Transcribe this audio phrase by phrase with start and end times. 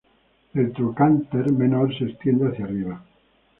[0.55, 3.05] El trocánter menor se extiende hacia arriba.